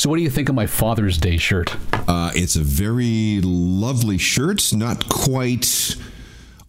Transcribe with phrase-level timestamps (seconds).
[0.00, 1.76] So, what do you think of my Father's Day shirt?
[2.08, 4.72] Uh, it's a very lovely shirt.
[4.72, 5.94] Not quite.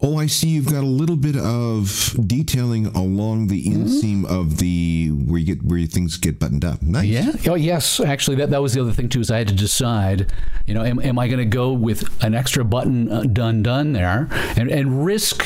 [0.02, 0.50] Oh, I see.
[0.50, 5.64] You've got a little bit of detailing along the inseam of the where you get
[5.64, 6.82] where things get buttoned up.
[6.82, 7.06] Nice.
[7.06, 7.32] Yeah.
[7.48, 8.02] Oh, yes.
[8.02, 9.22] Actually, that, that was the other thing too.
[9.22, 10.30] Is I had to decide.
[10.66, 13.94] You know, am, am I going to go with an extra button uh, done done
[13.94, 14.28] there
[14.58, 15.46] and and risk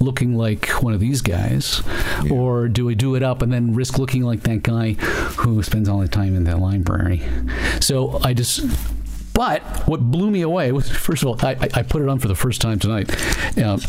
[0.00, 1.82] looking like one of these guys,
[2.30, 5.88] or do I do it up and then risk looking like that guy who spends
[5.88, 7.22] all the time in the library?
[7.80, 8.60] So I just.
[9.34, 12.28] But what blew me away was, first of all, I, I- put it on for
[12.28, 13.10] the first time tonight.
[13.58, 13.80] Um,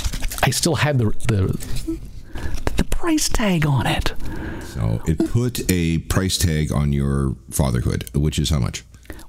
[0.43, 1.57] I still had the, the
[2.77, 4.13] the price tag on it.
[4.63, 8.83] So it put a price tag on your fatherhood, which is how much?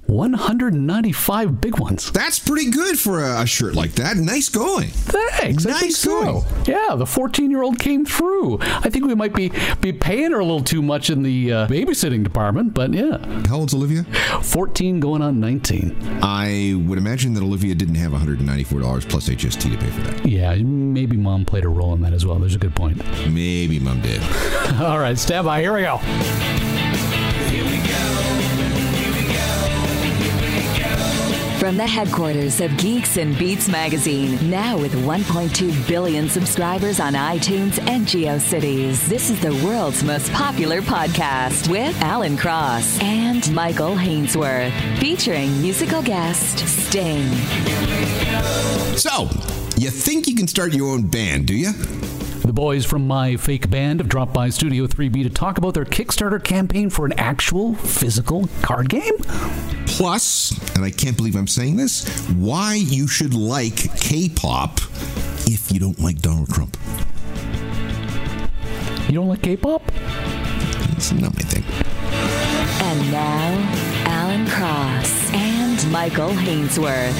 [0.09, 2.11] 195 big ones.
[2.11, 4.17] That's pretty good for a, a shirt like that.
[4.17, 4.89] Nice going.
[4.89, 5.65] Thanks.
[5.65, 6.21] I think Nice so.
[6.41, 6.45] going.
[6.65, 8.59] Yeah, the 14 year old came through.
[8.61, 9.51] I think we might be
[9.81, 13.57] be paying her a little too much in the uh, babysitting department, but yeah, How
[13.57, 14.03] old's Olivia?
[14.43, 16.19] 14 going on 19.
[16.21, 20.25] I would imagine that Olivia didn't have $194 plus HST to pay for that.
[20.25, 22.39] Yeah, maybe mom played a role in that as well.
[22.39, 22.97] There's a good point.
[23.29, 24.21] Maybe mom did.
[24.81, 25.61] All right, stand by.
[25.61, 25.97] Here we go.
[25.97, 28.18] Here we go.
[31.59, 37.85] From the headquarters of Geeks and Beats magazine, now with 1.2 billion subscribers on iTunes
[37.85, 44.71] and GeoCities, this is the world's most popular podcast with Alan Cross and Michael Hainsworth,
[44.99, 47.27] featuring musical guest Sting.
[48.95, 49.23] So,
[49.75, 51.73] you think you can start your own band, do you?
[51.73, 55.83] The boys from My Fake Band have dropped by Studio 3B to talk about their
[55.83, 59.17] Kickstarter campaign for an actual physical card game.
[59.99, 64.79] Plus, and I can't believe I'm saying this, why you should like K pop
[65.45, 66.77] if you don't like Donald Trump.
[69.09, 69.81] You don't like K-pop?
[70.95, 71.65] It's not my thing.
[72.81, 73.57] And now,
[74.05, 77.19] Alan Cross and Michael Hainsworth.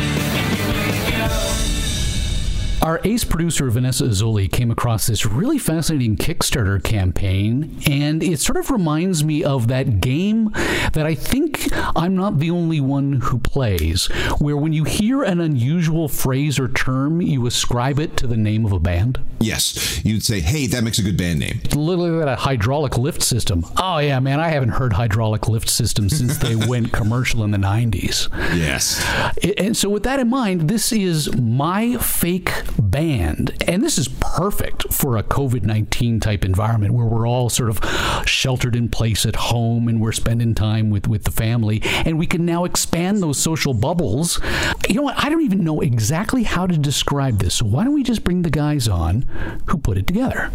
[2.82, 8.58] Our ace producer, Vanessa Azzoli, came across this really fascinating Kickstarter campaign, and it sort
[8.58, 10.52] of reminds me of that game
[10.94, 14.06] that I think I'm not the only one who plays,
[14.40, 18.66] where when you hear an unusual phrase or term, you ascribe it to the name
[18.66, 19.20] of a band.
[19.42, 21.60] Yes, you'd say, hey, that makes a good band name.
[21.64, 23.66] It's literally that a hydraulic lift system.
[23.78, 27.58] Oh, yeah, man, I haven't heard hydraulic lift systems since they went commercial in the
[27.58, 28.30] 90s.
[28.58, 29.06] Yes.
[29.58, 33.64] And so, with that in mind, this is my fake band.
[33.68, 37.80] And this is perfect for a COVID 19 type environment where we're all sort of
[38.28, 41.82] sheltered in place at home and we're spending time with, with the family.
[41.84, 44.40] And we can now expand those social bubbles.
[44.88, 45.24] You know what?
[45.24, 47.56] I don't even know exactly how to describe this.
[47.56, 49.24] So, why don't we just bring the guys on
[49.68, 50.52] who put it together?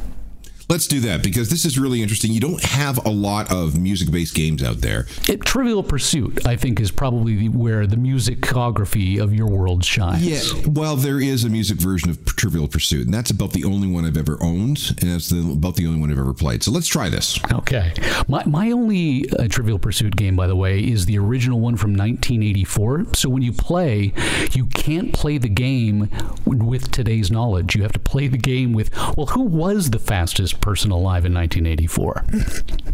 [0.69, 2.33] Let's do that because this is really interesting.
[2.33, 5.07] You don't have a lot of music based games out there.
[5.29, 10.25] It, Trivial Pursuit, I think, is probably the, where the musicography of your world shines.
[10.25, 13.89] Yeah, Well, there is a music version of Trivial Pursuit, and that's about the only
[13.89, 16.63] one I've ever owned, and that's the, about the only one I've ever played.
[16.63, 17.39] So let's try this.
[17.53, 17.93] Okay.
[18.27, 21.91] My, my only uh, Trivial Pursuit game, by the way, is the original one from
[21.91, 23.15] 1984.
[23.15, 24.13] So when you play,
[24.53, 26.09] you can't play the game
[26.47, 27.75] with today's knowledge.
[27.77, 31.35] You have to play the game with, well, who was the fastest person alive in
[31.35, 32.25] 1984?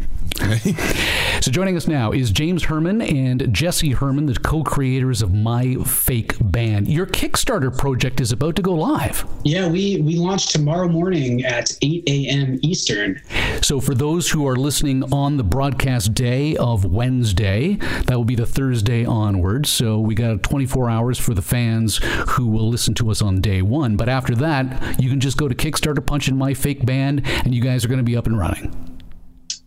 [1.40, 6.34] So joining us now is James Hermann and Jesse Hermann, the co-creators of My Fake
[6.38, 6.86] Band.
[6.86, 9.24] Your Kickstarter project is about to go live.
[9.42, 12.58] Yeah, we we launch tomorrow morning at 8 a.m.
[12.60, 13.22] Eastern.
[13.62, 18.36] So, for those who are listening on the broadcast day of Wednesday, that will be
[18.36, 19.70] the Thursday onwards.
[19.70, 23.62] So, we got 24 hours for the fans who will listen to us on day
[23.62, 23.96] one.
[23.96, 27.54] But after that, you can just go to Kickstarter, punch in my fake band, and
[27.54, 28.99] you guys are going to be up and running.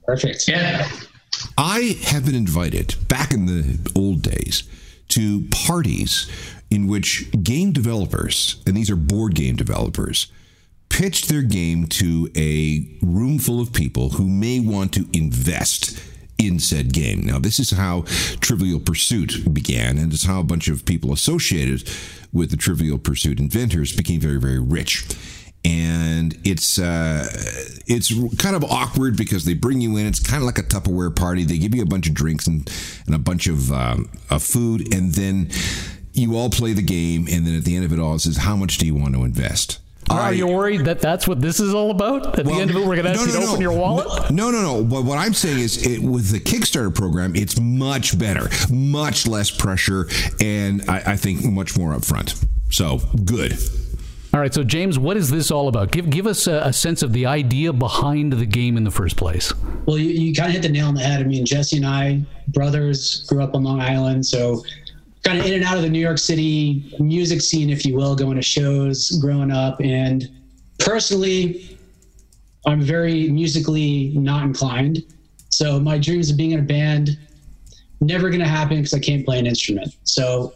[0.05, 0.47] Perfect.
[0.47, 0.89] Yeah.
[1.57, 4.63] I have been invited back in the old days
[5.09, 6.29] to parties
[6.69, 10.27] in which game developers, and these are board game developers,
[10.89, 15.99] pitched their game to a room full of people who may want to invest
[16.37, 17.21] in said game.
[17.21, 18.01] Now, this is how
[18.41, 21.89] Trivial Pursuit began, and it's how a bunch of people associated
[22.31, 25.05] with the Trivial Pursuit inventors became very, very rich
[26.33, 27.27] and it's uh,
[27.87, 30.05] it's kind of awkward because they bring you in.
[30.05, 31.43] It's kind of like a Tupperware party.
[31.43, 32.69] They give you a bunch of drinks and,
[33.05, 35.49] and a bunch of, um, of food, and then
[36.13, 37.27] you all play the game.
[37.29, 39.13] And then at the end of it all, it says, "How much do you want
[39.15, 42.37] to invest?" Are you worried that that's what this is all about?
[42.37, 43.71] At the end of it, we're going to ask no, you to no, open no.
[43.71, 44.31] your wallet?
[44.31, 44.83] No, no, no.
[44.83, 49.49] But what I'm saying is, it, with the Kickstarter program, it's much better, much less
[49.49, 50.09] pressure,
[50.41, 52.45] and I, I think much more upfront.
[52.69, 53.57] So good.
[54.33, 55.91] All right, so James, what is this all about?
[55.91, 59.15] Give give us a, a sense of the idea behind the game in the first
[59.15, 59.53] place.
[59.85, 61.21] Well, you, you kind of hit the nail on the head.
[61.21, 64.63] I mean, Jesse and I, brothers, grew up on Long Island, so
[65.23, 68.15] kind of in and out of the New York City music scene, if you will,
[68.15, 69.79] going to shows growing up.
[69.81, 70.27] And
[70.79, 71.77] personally,
[72.65, 75.03] I'm very musically not inclined.
[75.49, 77.19] So my dreams of being in a band
[78.01, 79.95] never going to happen because I can't play an instrument.
[80.05, 80.53] So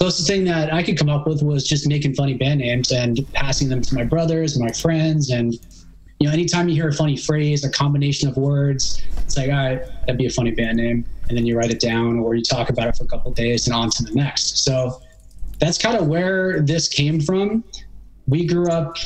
[0.00, 3.20] closest thing that I could come up with was just making funny band names and
[3.34, 5.54] passing them to my brothers, and my friends, and
[6.18, 9.56] you know, anytime you hear a funny phrase, a combination of words, it's like, all
[9.56, 12.42] right, that'd be a funny band name, and then you write it down or you
[12.42, 14.64] talk about it for a couple days and on to the next.
[14.64, 15.00] So
[15.58, 17.62] that's kind of where this came from.
[18.26, 18.96] We grew up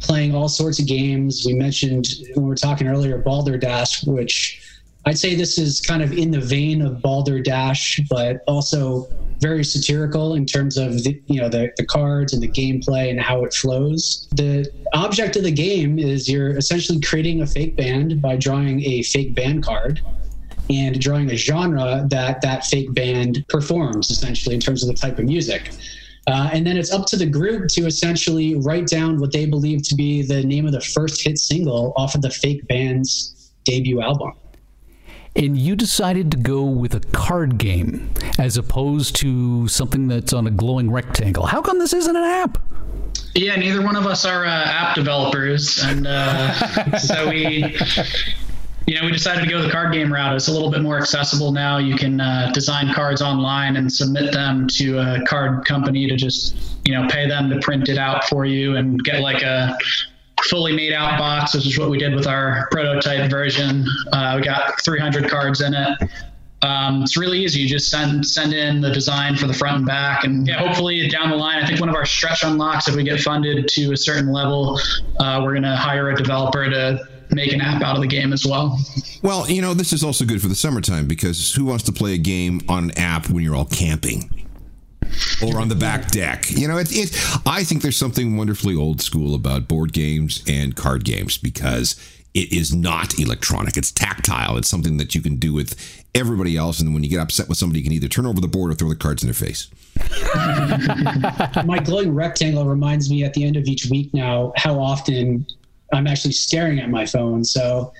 [0.00, 1.44] playing all sorts of games.
[1.46, 4.60] We mentioned when we were talking earlier, Balderdash, which
[5.06, 9.06] I'd say this is kind of in the vein of Balderdash, but also
[9.40, 13.20] very satirical in terms of the, you know the, the cards and the gameplay and
[13.20, 14.26] how it flows.
[14.32, 19.02] The object of the game is you're essentially creating a fake band by drawing a
[19.02, 20.00] fake band card
[20.70, 25.18] and drawing a genre that that fake band performs essentially in terms of the type
[25.18, 25.72] of music.
[26.26, 29.82] Uh, and then it's up to the group to essentially write down what they believe
[29.82, 34.00] to be the name of the first hit single off of the fake band's debut
[34.00, 34.32] album
[35.36, 40.46] and you decided to go with a card game as opposed to something that's on
[40.46, 41.46] a glowing rectangle.
[41.46, 42.58] How come this isn't an app?
[43.34, 47.76] Yeah, neither one of us are uh, app developers, and uh, so we,
[48.86, 50.36] you know, we decided to go the card game route.
[50.36, 51.78] It's a little bit more accessible now.
[51.78, 56.56] You can uh, design cards online and submit them to a card company to just,
[56.84, 59.76] you know, pay them to print it out for you and get like a
[60.44, 63.84] fully made out box, which is what we did with our prototype version.
[64.12, 65.98] Uh, we got 300 cards in it.
[66.62, 67.60] Um, it's really easy.
[67.60, 71.08] You just send send in the design for the front and back, and yeah, hopefully
[71.08, 73.92] down the line, I think one of our stretch unlocks, if we get funded to
[73.92, 74.80] a certain level,
[75.20, 78.32] uh, we're going to hire a developer to make an app out of the game
[78.32, 78.78] as well.
[79.22, 82.14] Well, you know, this is also good for the summertime because who wants to play
[82.14, 84.43] a game on an app when you're all camping?
[85.42, 86.50] Or on the back deck.
[86.50, 86.92] You know, it's.
[86.92, 87.14] It,
[87.46, 91.96] I think there's something wonderfully old school about board games and card games because
[92.34, 93.76] it is not electronic.
[93.76, 94.56] It's tactile.
[94.56, 96.80] It's something that you can do with everybody else.
[96.80, 98.74] And when you get upset with somebody, you can either turn over the board or
[98.74, 99.68] throw the cards in their face.
[101.64, 105.46] My glowing rectangle reminds me at the end of each week now how often
[105.92, 107.44] I'm actually staring at my phone.
[107.44, 107.92] So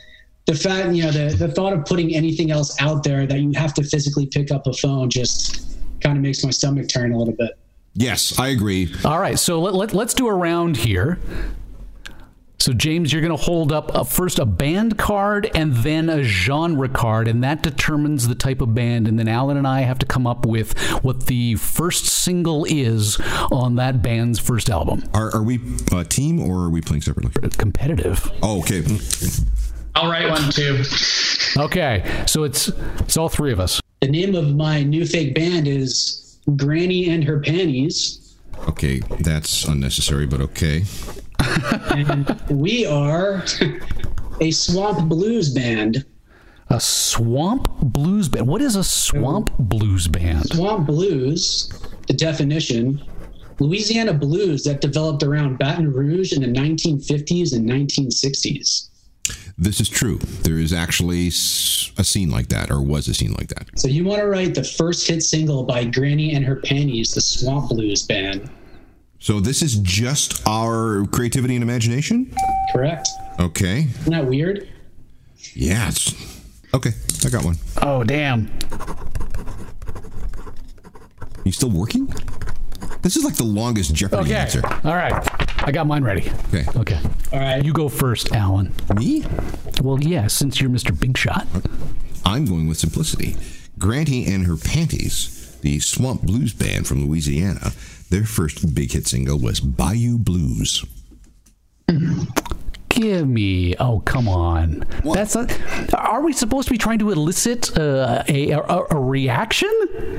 [0.47, 3.53] the fact, you know, the, the thought of putting anything else out there that you
[3.55, 5.74] have to physically pick up a phone just
[6.05, 7.59] kind of makes my stomach turn a little bit.
[7.95, 8.93] Yes, I agree.
[9.05, 11.19] All right, so let, let, let's do a round here.
[12.59, 16.23] So, James, you're going to hold up a, first a band card and then a
[16.23, 19.07] genre card, and that determines the type of band.
[19.07, 23.21] And then Alan and I have to come up with what the first single is
[23.53, 25.05] on that band's first album.
[25.13, 25.61] Are, are we
[25.93, 27.51] a team or are we playing separately?
[27.51, 28.33] Competitive.
[28.43, 28.83] Oh, okay.
[29.95, 30.83] I'll write one too.
[31.57, 32.69] Okay, so it's
[32.99, 33.81] it's all three of us.
[34.05, 38.37] The name of my new fake band is Granny and Her Panties.
[38.69, 40.85] Okay, that's unnecessary, but okay.
[41.97, 43.43] and we are
[44.43, 46.05] a swamp blues band.
[46.69, 48.47] A swamp blues band.
[48.47, 50.51] What is a swamp blues band?
[50.51, 51.73] Swamp blues,
[52.07, 53.03] the definition,
[53.59, 58.91] Louisiana blues that developed around Baton Rouge in the 1950s and 1960s.
[59.57, 60.19] This is true.
[60.43, 63.79] There is actually a scene like that, or was a scene like that.
[63.79, 67.21] So you want to write the first hit single by Granny and Her Panties, the
[67.21, 68.51] Swamp Blues Band.
[69.21, 72.35] So this is just our creativity and imagination?
[72.73, 73.09] Correct.
[73.41, 73.87] Okay.
[74.01, 74.69] Isn't that weird?
[75.55, 75.89] Yeah.
[75.89, 76.13] It's,
[76.75, 76.91] okay,
[77.25, 77.57] I got one.
[77.81, 78.51] Oh, damn.
[81.45, 82.13] You still working?
[83.03, 84.35] This is like the longest Jeopardy okay.
[84.35, 84.63] answer.
[84.83, 85.13] All right.
[85.67, 86.31] I got mine ready.
[86.53, 86.65] Okay.
[86.77, 87.01] Okay.
[87.33, 87.65] All right.
[87.65, 88.73] You go first, Alan.
[88.95, 89.25] Me?
[89.83, 90.99] Well, yeah, since you're Mr.
[90.99, 91.47] Big Shot.
[92.27, 93.35] I'm going with simplicity.
[93.79, 97.73] Granny and her panties, the Swamp Blues Band from Louisiana,
[98.11, 100.85] their first big hit single was Bayou Blues.
[101.89, 102.44] Mm-hmm.
[102.95, 103.75] Give me.
[103.81, 104.85] Oh, come on.
[105.03, 105.17] What?
[105.17, 105.53] That's not.
[105.95, 109.69] Are we supposed to be trying to elicit uh, a, a, a reaction?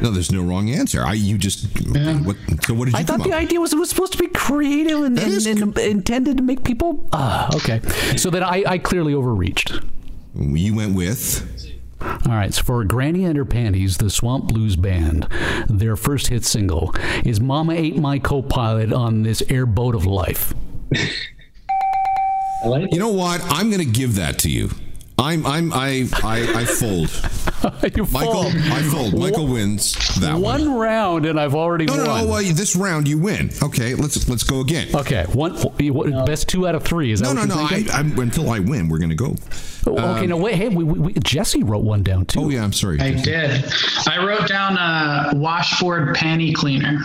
[0.01, 1.01] No, there's no wrong answer.
[1.01, 1.67] I you just.
[1.79, 2.15] Yeah.
[2.17, 2.99] What, so what did you?
[2.99, 3.39] I thought the up?
[3.39, 7.07] idea was it was supposed to be creative and, and, and intended to make people.
[7.13, 7.79] Uh, okay.
[8.17, 9.79] So then I, I clearly overreached.
[10.35, 11.51] You went with.
[12.01, 15.27] All right, so for Granny and Her Panties, the Swamp Blues Band,
[15.69, 20.53] their first hit single is Mama Ate My Co-Pilot on this airboat of life.
[22.63, 23.41] You know what?
[23.45, 24.69] I'm going to give that to you.
[25.17, 27.09] I'm I'm I I, I fold.
[27.95, 28.55] you Michael, fold.
[28.55, 29.17] I fold.
[29.17, 30.41] Michael wins that one.
[30.41, 32.25] One round and I've already No, no, won.
[32.25, 32.31] no.
[32.31, 33.49] Well, this round you win.
[33.63, 34.89] Okay, let's let's go again.
[34.93, 37.13] Okay, one what, best two out of three.
[37.13, 37.65] Is that No, what no, you're no.
[37.65, 37.93] I, thinking?
[37.93, 39.35] I'm, until I win, we're gonna go.
[39.87, 40.55] Oh, okay, no, wait.
[40.55, 42.41] Hey, we, we, we, Jesse wrote one down too.
[42.41, 42.99] Oh yeah, I'm sorry.
[42.99, 43.63] I did.
[44.09, 46.99] I wrote down uh, washboard panty cleaner.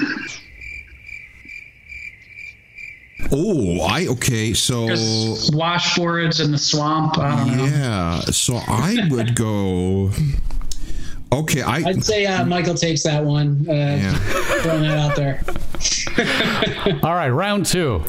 [3.33, 4.53] Oh, I okay.
[4.55, 7.19] So Just washboards in the swamp.
[7.19, 7.65] I don't know.
[7.65, 10.11] yeah, so I would go.
[11.33, 13.65] Okay, I I'd say uh, Michael takes that one.
[13.69, 14.15] Uh, yeah.
[14.63, 15.43] Throwing that out there.
[17.05, 18.03] All right, round two.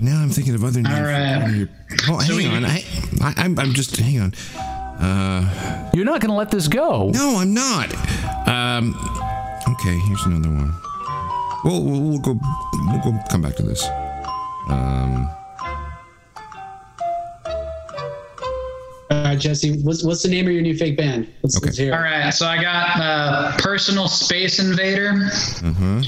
[0.00, 0.94] Now I'm thinking of other names.
[0.96, 1.68] All right.
[2.08, 2.64] Oh, hang we- on.
[2.64, 2.82] I,
[3.20, 4.32] I I'm I'm just hang on.
[5.92, 7.10] You're not going to let this go.
[7.10, 7.94] No, I'm not.
[8.48, 8.94] Um.
[9.68, 10.72] Okay, here's another one.
[11.64, 12.38] Well, we'll, we'll go.
[12.86, 13.18] We'll go.
[13.30, 13.86] Come back to this.
[14.68, 15.30] Um.
[19.10, 21.28] Uh, Jesse, what's what's the name of your new fake band?
[21.42, 21.66] Let's, Okay.
[21.66, 21.96] let's hear it.
[21.96, 26.00] All right, so I got uh, personal space invader, Mm-hmm.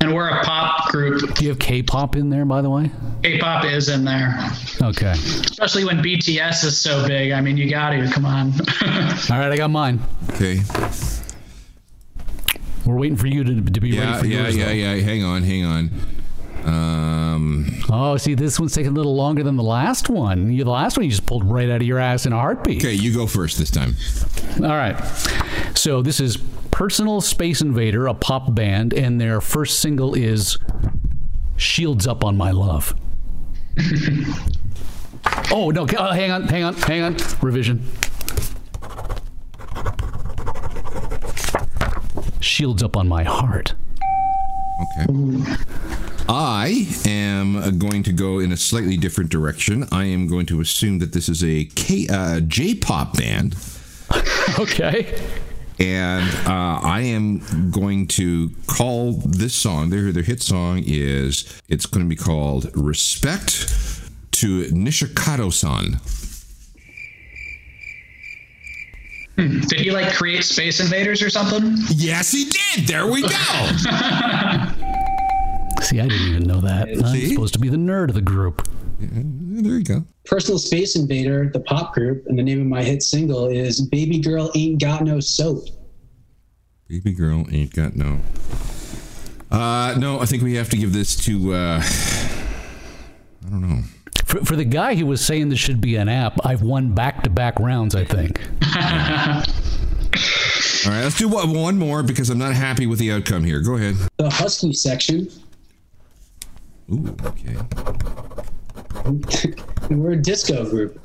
[0.00, 1.34] and we're a pop group.
[1.34, 2.90] Do you have K-pop in there, by the way?
[3.22, 4.34] K-pop is in there,
[4.80, 5.10] Okay.
[5.12, 7.32] especially when BTS is so big.
[7.32, 8.52] I mean, you got to come on.
[8.82, 10.00] All right, I got mine.
[10.30, 10.60] Okay.
[12.86, 14.06] We're waiting for you to, to be Yeah.
[14.12, 14.42] ready for Yeah.
[14.42, 14.56] yours.
[14.56, 14.64] Yeah.
[14.66, 14.72] though.
[14.72, 14.94] Yeah.
[15.02, 15.42] Hang on.
[15.42, 15.90] Hang on.
[16.68, 17.66] Um.
[17.90, 20.52] Oh, see, this one's taking a little longer than the last one.
[20.52, 22.82] You, the last one you just pulled right out of your ass in a heartbeat.
[22.84, 23.96] Okay, you go first this time.
[24.62, 24.96] All right.
[25.74, 26.36] So this is
[26.70, 30.58] Personal Space Invader, a pop band, and their first single is
[31.56, 32.94] "Shields Up on My Love."
[35.50, 35.84] oh no!
[35.84, 37.16] uh, hang on, hang on, hang on.
[37.40, 37.82] Revision.
[42.40, 43.74] Shields up on my heart.
[45.00, 45.54] Okay.
[46.28, 49.86] I am going to go in a slightly different direction.
[49.90, 53.56] I am going to assume that this is a K, uh, J-pop band,
[54.58, 55.18] Okay.
[55.78, 59.88] and uh, I am going to call this song.
[59.90, 63.72] Their their hit song is it's going to be called "Respect
[64.32, 65.98] to Nishikado-san."
[69.68, 71.74] Did he like create Space Invaders or something?
[71.94, 72.88] Yes, he did.
[72.88, 73.28] There we go.
[75.88, 76.88] See, I didn't even know that.
[76.88, 77.30] I'm See?
[77.30, 78.68] supposed to be the nerd of the group.
[79.00, 80.04] there you go.
[80.26, 84.18] Personal Space Invader, the pop group, and the name of my hit single is "Baby
[84.18, 85.64] Girl Ain't Got No Soap."
[86.88, 88.20] Baby girl ain't got no.
[89.50, 91.54] Uh, no, I think we have to give this to.
[91.54, 91.82] Uh,
[93.46, 93.82] I don't know.
[94.26, 97.22] For, for the guy who was saying this should be an app, I've won back
[97.22, 98.40] to back rounds, I think.
[100.86, 103.60] All right, let's do one, one more because I'm not happy with the outcome here.
[103.60, 103.96] Go ahead.
[104.18, 105.28] The Husky section.
[106.90, 107.56] Ooh, okay.
[109.94, 111.00] We're a disco group.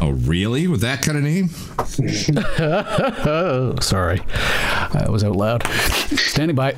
[0.00, 0.66] Oh, really?
[0.66, 1.50] With that kind of name?
[2.58, 4.20] Oh, sorry.
[4.30, 5.66] I was out loud.
[5.66, 6.72] Standing by.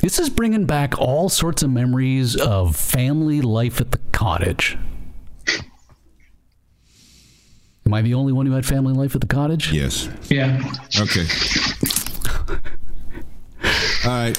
[0.00, 4.76] This is bringing back all sorts of memories of family life at the cottage.
[7.86, 9.72] Am I the only one who had family life at the cottage?
[9.72, 10.08] Yes.
[10.28, 10.62] Yeah.
[10.98, 11.26] Okay.
[14.04, 14.38] All right.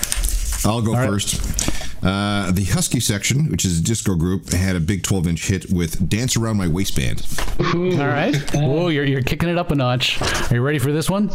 [0.66, 1.10] I'll go right.
[1.10, 1.81] first.
[2.03, 5.72] Uh, the Husky section, which is a disco group, had a big 12 inch hit
[5.72, 7.25] with Dance Around My Waistband.
[7.74, 8.36] All right.
[8.55, 10.20] Whoa, you're, you're kicking it up a notch.
[10.51, 11.27] Are you ready for this one?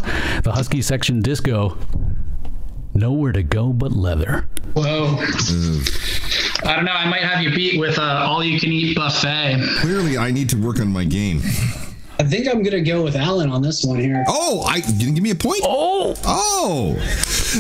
[0.43, 1.79] The Husky section disco.
[2.95, 4.49] Nowhere to go but leather.
[4.75, 5.17] Whoa.
[6.65, 6.93] I don't know.
[6.93, 9.63] I might have you beat with uh, all you can eat buffet.
[9.81, 11.43] Clearly, I need to work on my game.
[12.19, 14.25] I think I'm gonna go with Alan on this one here.
[14.27, 15.61] Oh, I didn't give me a point.
[15.65, 16.15] Oh!
[16.25, 16.97] Oh,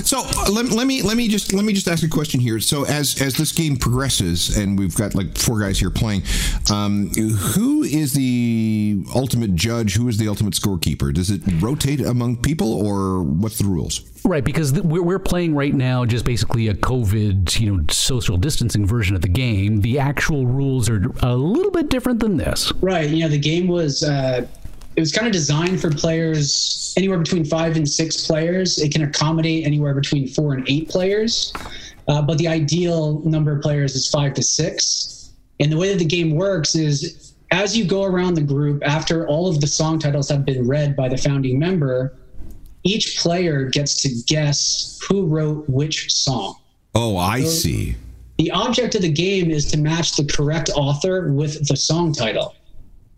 [0.02, 2.58] so uh, let, let me let me just let me just ask a question here.
[2.60, 6.22] So as as this game progresses, and we've got like four guys here playing,
[6.70, 9.96] um, who is the ultimate judge?
[9.96, 11.12] Who is the ultimate scorekeeper?
[11.12, 14.00] Does it rotate among people, or what's the rules?
[14.26, 18.86] Right, because th- we're, playing right now just basically a COVID, you know, social distancing
[18.86, 19.80] version of the game.
[19.80, 22.72] The actual rules are a little bit different than this.
[22.80, 23.08] Right.
[23.08, 24.46] You know, the game was uh,
[24.96, 28.78] it was kind of designed for players anywhere between five and six players.
[28.78, 31.52] It can accommodate anywhere between four and eight players,
[32.08, 35.32] uh, but the ideal number of players is five to six.
[35.60, 39.26] And the way that the game works is as you go around the group, after
[39.28, 42.16] all of the song titles have been read by the founding member,
[42.86, 46.56] each player gets to guess who wrote which song.
[46.94, 47.96] Oh, I see.
[48.38, 52.54] The object of the game is to match the correct author with the song title.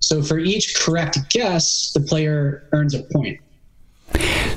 [0.00, 3.40] So for each correct guess, the player earns a point.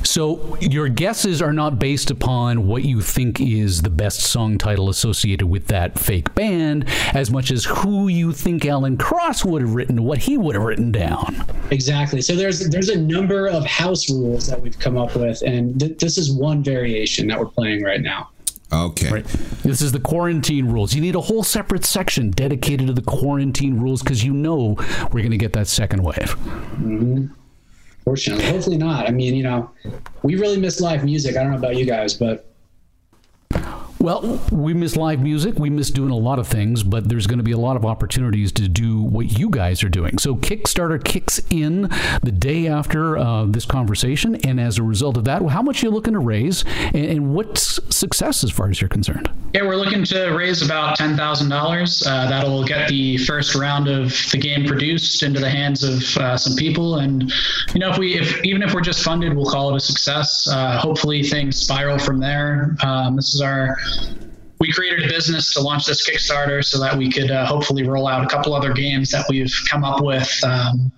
[0.04, 4.90] So your guesses are not based upon what you think is the best song title
[4.90, 9.76] associated with that fake band, as much as who you think Alan Cross would have
[9.76, 11.46] written, what he would have written down.
[11.72, 12.22] Exactly.
[12.22, 15.98] So there's there's a number of house rules that we've come up with, and th-
[15.98, 18.30] this is one variation that we're playing right now.
[18.74, 19.12] Okay.
[19.12, 19.26] Right.
[19.64, 20.94] This is the quarantine rules.
[20.94, 24.76] You need a whole separate section dedicated to the quarantine rules because you know
[25.12, 26.38] we're going to get that second wave.
[26.38, 27.28] Mm-hmm.
[28.04, 29.08] Fortunately, hopefully not.
[29.08, 29.70] I mean, you know,
[30.24, 31.38] we really miss live music.
[31.38, 32.51] I don't know about you guys, but
[34.02, 35.60] well, we miss live music.
[35.60, 37.86] We miss doing a lot of things, but there's going to be a lot of
[37.86, 40.18] opportunities to do what you guys are doing.
[40.18, 41.84] So, Kickstarter kicks in
[42.24, 44.36] the day after uh, this conversation.
[44.44, 47.36] And as a result of that, how much are you looking to raise and, and
[47.36, 49.30] what's success as far as you're concerned?
[49.54, 52.08] Yeah, we're looking to raise about $10,000.
[52.08, 56.38] Uh, that'll get the first round of the game produced into the hands of uh,
[56.38, 57.00] some people.
[57.00, 57.32] And,
[57.74, 60.48] you know, if we, if even if we're just funded, we'll call it a success.
[60.50, 62.76] Uh, hopefully things spiral from there.
[62.82, 63.78] Um, this is our
[64.60, 68.08] we created a business to launch this Kickstarter so that we could uh, hopefully roll
[68.08, 70.32] out a couple other games that we've come up with.
[70.44, 70.92] Um,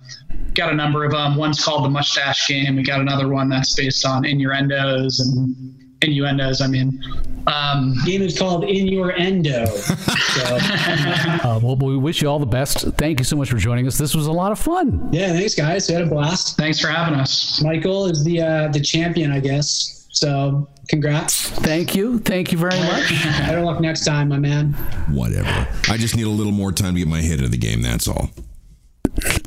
[0.52, 1.32] got a number of them.
[1.32, 2.76] Um, one's called the Mustache Game.
[2.76, 6.60] We got another one that's based on innuendos and innuendos.
[6.60, 7.02] I mean,
[7.46, 9.66] um, game is called Innuendo.
[9.76, 10.44] so.
[10.44, 12.80] uh, well, we wish you all the best.
[12.98, 13.98] Thank you so much for joining us.
[13.98, 15.08] This was a lot of fun.
[15.12, 15.88] Yeah, thanks, guys.
[15.88, 16.56] We had a blast.
[16.56, 17.62] Thanks for having us.
[17.62, 20.03] Michael is the uh, the champion, I guess.
[20.14, 21.50] So congrats.
[21.50, 22.20] Thank you.
[22.20, 23.24] Thank you very much.
[23.24, 24.72] Better luck next time, my man.
[25.10, 25.68] Whatever.
[25.88, 27.82] I just need a little more time to get my head into the game.
[27.82, 28.30] That's all.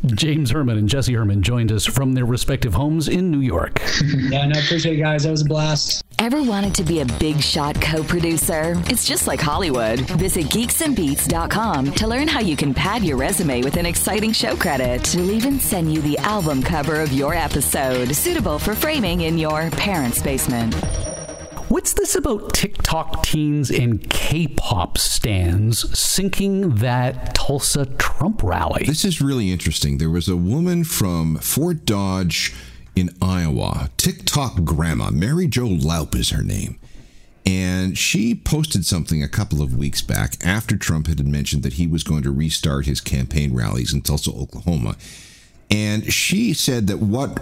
[0.05, 3.81] James Hermann and Jesse Hermann joined us from their respective homes in New York.
[4.03, 5.23] yeah, no, I appreciate it, guys.
[5.23, 6.03] That was a blast.
[6.19, 8.73] Ever wanted to be a big shot co producer?
[8.87, 9.99] It's just like Hollywood.
[10.17, 15.13] Visit geeksandbeats.com to learn how you can pad your resume with an exciting show credit.
[15.15, 19.69] We'll even send you the album cover of your episode, suitable for framing in your
[19.69, 20.73] parents' basement.
[21.69, 28.85] What's this about TikTok teens and K pop stands sinking that Tulsa Trump rally?
[28.85, 29.99] This is really interesting.
[29.99, 32.55] There was a woman from Fort Dodge
[32.97, 36.79] in Iowa, TikTok grandma, Mary Jo Laupp is her name.
[37.45, 41.85] And she posted something a couple of weeks back after Trump had mentioned that he
[41.85, 44.95] was going to restart his campaign rallies in Tulsa, Oklahoma.
[45.69, 47.39] And she said that what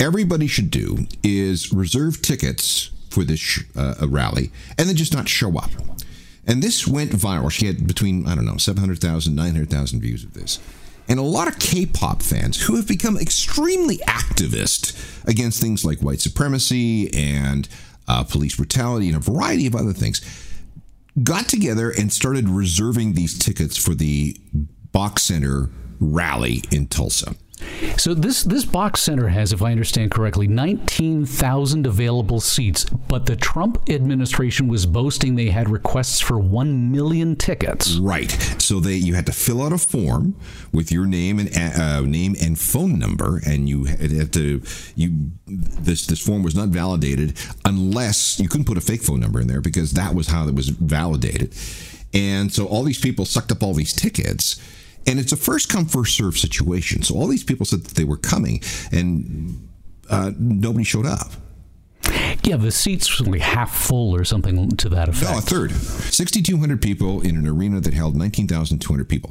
[0.00, 5.56] everybody should do is reserve tickets for this uh, rally and then just not show
[5.58, 5.70] up.
[6.44, 7.52] And this went viral.
[7.52, 10.58] She had between, I don't know, 700,000, 900,000 views of this.
[11.08, 16.00] And a lot of K pop fans who have become extremely activist against things like
[16.00, 17.68] white supremacy and
[18.06, 20.20] uh, police brutality and a variety of other things
[21.22, 24.36] got together and started reserving these tickets for the
[24.92, 27.34] BOK Center rally in Tulsa.
[27.96, 32.84] So this this BOK Center has, if I understand correctly, nineteen thousand available seats.
[32.84, 37.96] But the Trump administration was boasting they had requests for one million tickets.
[37.96, 38.30] Right.
[38.58, 40.36] So they you had to fill out a form
[40.72, 44.62] with your name and uh, name and phone number, and you had to
[44.94, 49.40] you this this form was not validated unless you couldn't put a fake phone number
[49.40, 51.54] in there because that was how it was validated.
[52.14, 54.60] And so all these people sucked up all these tickets
[55.08, 57.02] and it's a first come first serve situation.
[57.02, 58.60] So all these people said that they were coming,
[58.92, 59.68] and
[60.10, 61.32] uh, nobody showed up.
[62.44, 65.30] Yeah, the seats were only half full or something to that effect.
[65.30, 65.72] No, a third.
[65.72, 69.30] 6,200 people in an arena that held 19,200 people.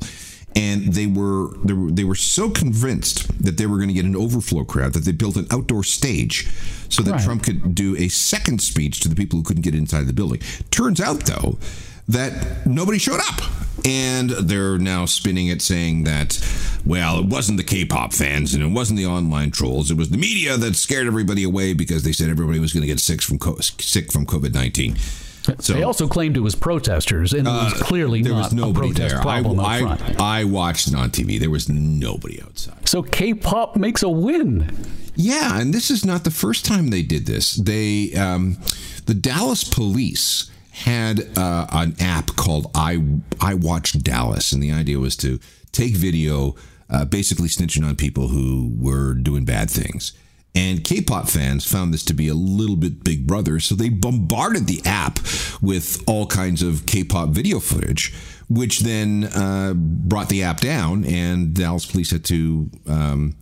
[0.55, 4.05] And they were, they were they were so convinced that they were going to get
[4.05, 6.47] an overflow crowd that they built an outdoor stage
[6.89, 7.23] so that right.
[7.23, 10.41] Trump could do a second speech to the people who couldn't get inside the building.
[10.71, 11.59] Turns out, though,
[12.07, 13.41] that nobody showed up.
[13.85, 16.43] And they're now spinning it saying that,
[16.85, 19.91] well, it wasn't the K pop fans and it wasn't the online trolls.
[19.91, 22.87] It was the media that scared everybody away because they said everybody was going to
[22.87, 24.97] get sick from, sick from COVID 19.
[25.59, 28.53] So, they also claimed it was protesters, and it was uh, clearly there not was
[28.53, 29.21] nobody a protest there.
[29.21, 30.19] problem I, front.
[30.19, 31.39] I, I watched it on TV.
[31.39, 32.87] There was nobody outside.
[32.87, 34.75] So K-pop makes a win.
[35.15, 37.53] Yeah, and this is not the first time they did this.
[37.55, 38.57] They, um,
[39.05, 40.51] the Dallas police
[40.83, 43.03] had uh, an app called I
[43.41, 45.39] I Watch Dallas, and the idea was to
[45.71, 46.55] take video,
[46.89, 50.13] uh, basically snitching on people who were doing bad things.
[50.55, 54.65] And K-pop fans found this to be a little bit Big Brother, so they bombarded
[54.67, 55.19] the app
[55.61, 58.13] with all kinds of K-pop video footage,
[58.47, 63.35] which then uh, brought the app down, and Dallas police had to um,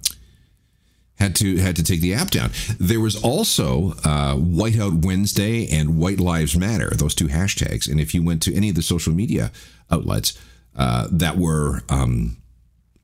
[1.18, 2.52] had to had to take the app down.
[2.80, 7.90] There was also uh, Whiteout Wednesday and White Lives Matter, those two hashtags.
[7.90, 9.52] And if you went to any of the social media
[9.90, 10.38] outlets
[10.76, 12.38] uh, that were um,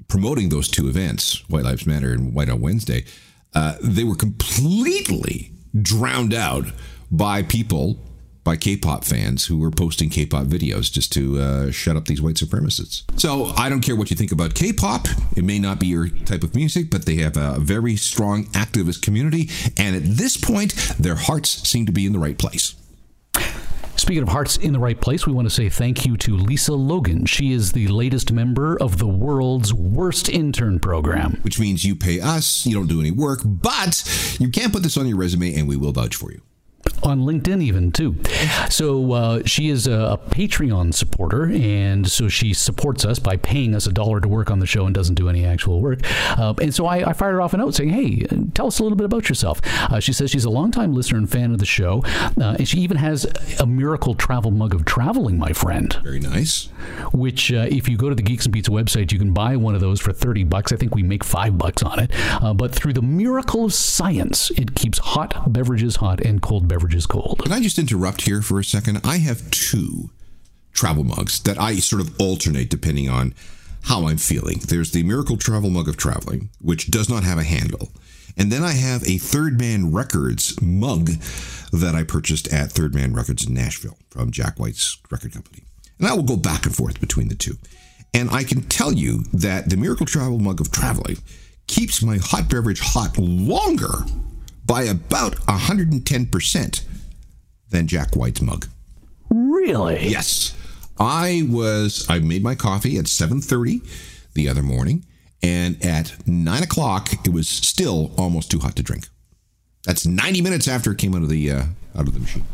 [0.08, 3.06] promoting those two events, White Lives Matter and Whiteout Wednesday,
[3.54, 6.65] uh, they were completely drowned out
[7.10, 7.97] by people,
[8.43, 12.36] by K-pop fans who were posting K-pop videos just to uh, shut up these white
[12.36, 13.04] supremacists.
[13.19, 15.08] So I don't care what you think about K-pop.
[15.36, 19.01] It may not be your type of music, but they have a very strong activist
[19.01, 22.75] community, and at this point, their hearts seem to be in the right place.
[23.97, 26.73] Speaking of hearts in the right place, we want to say thank you to Lisa
[26.73, 27.25] Logan.
[27.27, 31.39] She is the latest member of the world's worst intern program.
[31.43, 34.04] Which means you pay us, you don't do any work, but
[34.39, 36.41] you can't put this on your resume and we will vouch for you
[37.04, 38.16] on LinkedIn even too.
[38.70, 43.88] So uh, she is a, Patreon supporter, and so she supports us by paying us
[43.88, 46.00] a dollar to work on the show and doesn't do any actual work.
[46.38, 48.84] Uh, and so I, I, fired her off a note saying, "Hey, tell us a
[48.84, 49.62] little bit about yourself."
[49.92, 52.04] Uh, she says she's a longtime listener and fan of the show,
[52.40, 53.26] uh, and she even has
[53.60, 56.00] a miracle travel mug of traveling, my friend.
[56.04, 56.66] Very nice.
[57.14, 59.76] Which, uh, if you go to the Geeks and Beats website, you can buy one
[59.76, 60.72] of those for thirty bucks.
[60.72, 62.12] I think we make five bucks on it.
[62.42, 66.90] Uh, but through the miracle of science, it keeps hot beverages hot and cold beverages
[67.06, 67.39] cold.
[67.43, 69.01] Can I just interrupt here for a second?
[69.04, 70.10] I have two
[70.73, 73.34] travel mugs that I sort of alternate depending on
[73.84, 74.60] how I'm feeling.
[74.60, 77.89] There's the Miracle Travel Mug of Traveling, which does not have a handle.
[78.38, 81.10] And then I have a Third Man Records mug
[81.73, 85.63] that I purchased at Third Man Records in Nashville from Jack White's record company.
[85.99, 87.58] And I will go back and forth between the two.
[88.13, 91.17] And I can tell you that the Miracle Travel Mug of Traveling
[91.67, 94.06] keeps my hot beverage hot longer
[94.72, 96.82] by about 110%
[97.72, 98.68] than Jack White's mug.
[99.30, 100.08] Really?
[100.08, 100.56] Yes.
[100.98, 103.82] I was I made my coffee at 7:30
[104.34, 105.06] the other morning,
[105.44, 109.10] and at nine o'clock it was still almost too hot to drink.
[109.84, 112.46] That's 90 minutes after it came out of the uh, out of the machine.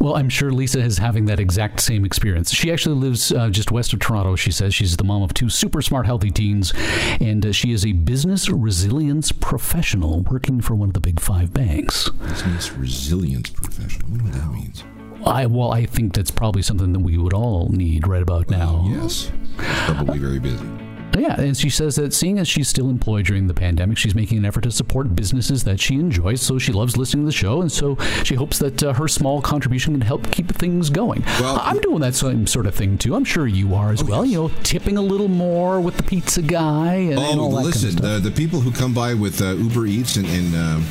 [0.00, 2.52] Well, I'm sure Lisa is having that exact same experience.
[2.52, 4.36] She actually lives uh, just west of Toronto.
[4.36, 6.72] She says she's the mom of two super smart, healthy teens,
[7.20, 11.52] and uh, she is a business resilience professional working for one of the big five
[11.52, 12.08] banks.
[12.10, 14.06] Business resilience professional.
[14.06, 14.84] I wonder what that means.
[15.24, 18.84] I well, I think that's probably something that we would all need right about now.
[18.88, 20.85] yes, probably very busy.
[21.20, 24.38] Yeah, and she says that seeing as she's still employed during the pandemic, she's making
[24.38, 26.42] an effort to support businesses that she enjoys.
[26.42, 29.40] So she loves listening to the show, and so she hopes that uh, her small
[29.40, 31.22] contribution can help keep things going.
[31.40, 33.14] Well, I'm doing that same sort of thing too.
[33.14, 34.24] I'm sure you are as oh, well.
[34.24, 34.32] Yes.
[34.32, 36.94] You know, tipping a little more with the pizza guy.
[36.94, 39.40] And, oh, and all that listen, kind of the, the people who come by with
[39.40, 40.86] uh, Uber Eats and and, um,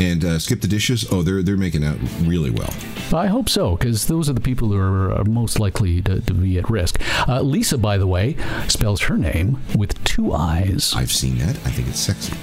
[0.00, 1.06] and uh, skip the dishes.
[1.10, 2.72] Oh, they're they're making out really well.
[3.14, 6.34] I hope so, because those are the people who are, are most likely to, to,
[6.34, 6.98] be at risk.
[7.28, 8.36] Uh, Lisa, by the way,
[8.68, 9.41] spells her name
[9.76, 10.92] with two eyes.
[10.96, 11.56] I've seen that.
[11.66, 12.34] I think it's sexy.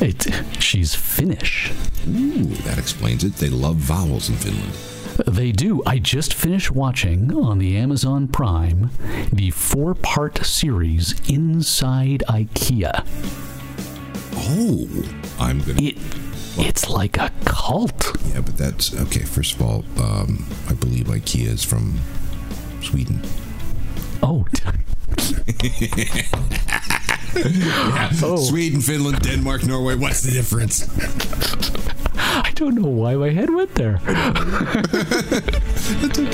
[0.00, 1.72] It, she's Finnish.
[2.08, 3.34] Ooh, that explains it.
[3.34, 4.72] They love vowels in Finland.
[5.36, 5.82] They do.
[5.86, 8.90] I just finished watching on the Amazon Prime
[9.32, 13.04] the four part series Inside IKEA.
[14.34, 14.88] Oh,
[15.38, 15.84] I'm going to.
[15.84, 15.96] it.
[16.56, 18.16] It's like a cult.
[18.32, 19.20] Yeah, but that's okay.
[19.20, 21.98] First of all, um, I believe IKEA is from
[22.82, 23.20] Sweden.
[24.22, 24.46] Oh.
[25.62, 26.22] yeah.
[28.22, 28.36] oh.
[28.36, 29.94] Sweden, Finland, Denmark, Norway.
[29.94, 30.88] What's the difference?
[32.16, 34.00] I don't know why my head went there.
[36.04, 36.28] Okay.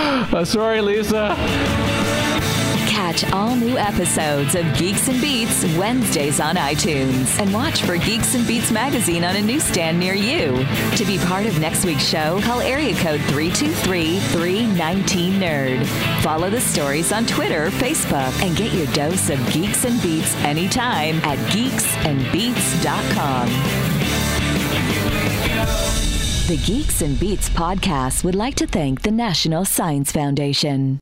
[0.32, 1.36] Uh, sorry, Lisa.
[3.10, 8.36] Catch all new episodes of Geeks and Beats Wednesdays on iTunes and watch for Geeks
[8.36, 10.64] and Beats magazine on a newsstand near you.
[10.94, 15.84] To be part of next week's show, call area code 323 319 Nerd.
[16.22, 21.16] Follow the stories on Twitter, Facebook, and get your dose of Geeks and Beats anytime
[21.24, 23.48] at geeksandbeats.com.
[26.46, 30.98] The Geeks and Beats podcast would like to thank the National Science Foundation.